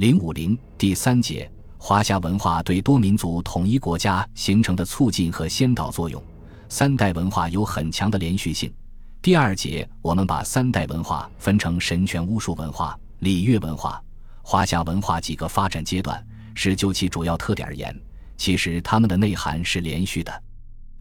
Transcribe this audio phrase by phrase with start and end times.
[0.00, 1.46] 零五零第三节，
[1.76, 6.22] 华夏文化对多民族统一国家形成的促进和先导作用。
[6.70, 8.72] 三代文化有很强的连续性。
[9.20, 14.02] 第二节，我们把三代文化分成神权巫术文化、礼乐文化、
[14.40, 17.94] 华夏文化几个发展阶段，是就其主要特点而言，
[18.38, 20.42] 其实它们的内涵是连续的。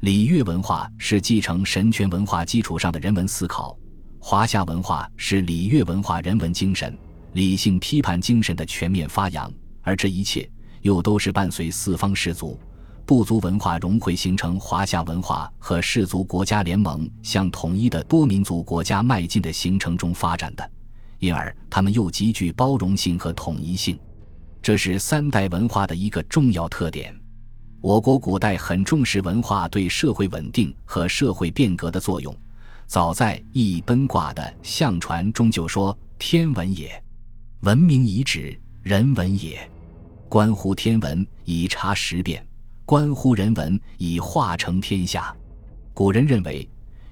[0.02, 3.78] 礼乐文化是继承神权文化基础上的人文思考，
[4.20, 6.94] 华夏文化是礼乐文化人文精神。
[7.34, 9.52] 理性批判精神的全面发扬，
[9.82, 10.50] 而这一切
[10.82, 12.60] 又都是伴随四方氏族、
[13.06, 20.72] 部族文化融汇，形成华夏文化和氏族国家联盟向统一的多民族国家迈进的形成中发展的，
[21.20, 24.00] 因而他们又极具包容性和统一性，
[24.62, 27.16] 这是三代文化的一个重要特点。
[27.82, 32.36] 我国古代很重视文化对社会稳定和社会变革的作用，
[32.86, 36.92] 早在《易奔卦》的相传中就说：“天文也。”
[37.62, 39.70] 文明遗址人文也，
[40.30, 42.42] 关乎天文以察时变，
[42.86, 45.36] 关乎人文以化成天下。
[45.94, 46.68] 古人认为，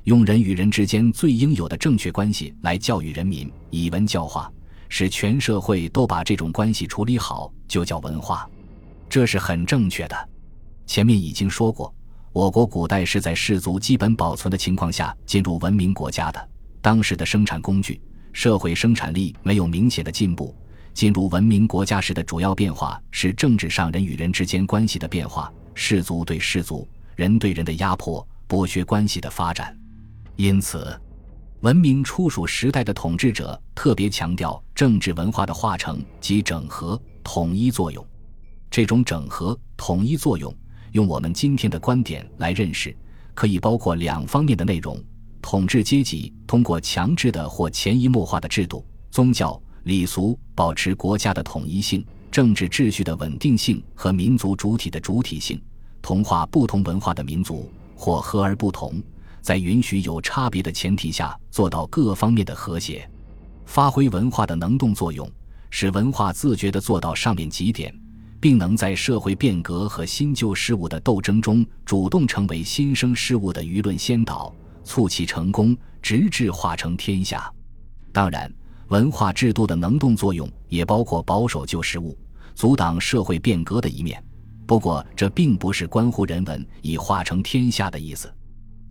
[0.06, 4.50] 用人与人之间最应有的正确关系来教育人民，以文教化，
[4.88, 8.50] 使全社会都把这种关系处理好，就叫文化。
[9.10, 10.30] 这是很正确的。
[10.86, 11.94] 前面已经说过，
[12.32, 16.50] 我国古代是在氏族基本保存的情况下进入文明国家的，
[16.82, 18.00] 当时的生产工具。
[18.38, 20.56] 社会生产力没有明显的进步。
[20.94, 29.76] 进入文明国家时的主要变化是政治上人与人之间关系的变化，氏族对氏族、人对人的压迫、剥削关系的发展。
[30.36, 30.96] 因此，
[31.62, 38.06] 文明初属时代的统治者特别强调政治文化的化成及整合、统一作用。
[38.70, 40.56] 这种整合、统一作用，
[40.92, 42.96] 用我们今天的观点来认识，
[43.34, 45.04] 可以包括两方面的内容。
[45.50, 55.58] 统治阶级通过强制的或潜移默化的制度、宗教、礼俗，保持国家的统一性、政治秩序的稳定性和民族主体的主体性，
[56.02, 59.02] 同化不同文化的民族，或和而不同，
[59.42, 63.10] 在允许有差别的前提下，做到各方面的和谐，
[63.66, 65.32] 发挥文化的能动作用，
[65.70, 67.98] 使文化自觉地做到上面几点，
[68.42, 74.54] 并能在社会变革和新旧事物的斗争中，主动成为新生事物的舆论先导。
[74.88, 77.52] 促其成功，直至化成天下。
[78.14, 78.52] 当然，
[78.88, 82.18] 文化制度的能动作用也包括保守旧事物、
[82.56, 84.24] 阻挡社会变革的一面。
[84.66, 88.34] 不过，这并不是关乎人文以化成天下的意思。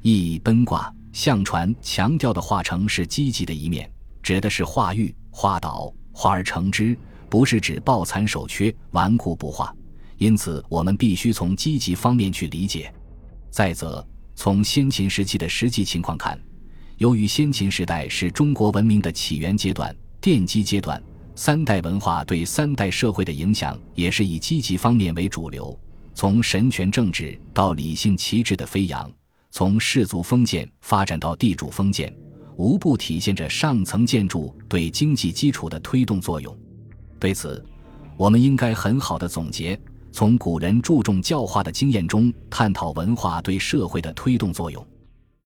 [0.03, 3.91] 易奔卦相传强调的化成是积极的一面，
[4.23, 6.97] 指的是化育、化导、化而成之，
[7.29, 9.75] 不是指抱残守缺、顽固不化。
[10.19, 12.93] 因此，我们必须从积极方面去理解。
[13.51, 14.07] 再则。
[14.37, 16.39] 从先秦时期的实际情况看，
[16.99, 21.03] 由于先秦时代是中国文明的起源阶段、奠基阶段，
[21.35, 25.77] 三代文化对三代社会的影响也是以积极方面为主流。
[26.15, 29.11] 从神权政治到理性旗帜的飞扬，
[29.51, 32.15] 从氏族封建发展到地主封建，
[32.57, 36.55] 无不体现着上层建筑对经济基础的推动作用。
[37.19, 37.65] 对此，
[38.19, 39.81] 我们应该很好的总结。
[40.17, 44.83] 从古人注重教化的经验中探讨文化对社会的推动作用。